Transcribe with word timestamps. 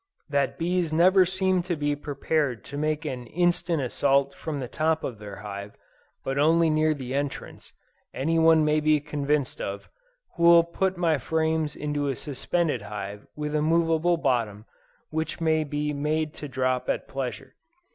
That 0.29 0.57
bees 0.57 0.91
never 0.91 1.27
seem 1.27 1.61
to 1.61 1.75
be 1.75 1.95
prepared 1.95 2.63
to 2.65 2.75
make 2.75 3.05
an 3.05 3.27
instant 3.27 3.83
assault 3.83 4.33
from 4.33 4.59
the 4.59 4.67
top 4.67 5.03
of 5.03 5.19
their 5.19 5.35
hive, 5.45 5.77
but 6.23 6.39
only 6.39 6.71
near 6.71 6.95
the 6.95 7.13
entrance, 7.13 7.71
any 8.11 8.39
one 8.39 8.65
may 8.65 8.79
be 8.79 8.99
convinced 8.99 9.61
of, 9.61 9.91
who 10.37 10.41
will 10.45 10.63
put 10.63 10.97
my 10.97 11.19
frames 11.19 11.75
into 11.75 12.07
a 12.07 12.15
suspended 12.15 12.81
hive 12.81 13.27
with 13.35 13.53
a 13.53 13.61
movable 13.61 14.17
bottom 14.17 14.65
which 15.11 15.39
may 15.39 15.63
be 15.63 15.93
made 15.93 16.33
to 16.33 16.47
drop 16.47 16.89
at 16.89 17.07
pleasure. 17.07 17.53